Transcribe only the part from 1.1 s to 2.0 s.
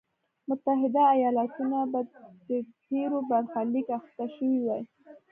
ایالتونه به